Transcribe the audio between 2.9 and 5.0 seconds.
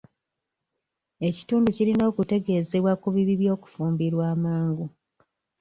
ku bibi by'okufimbirwa amangu.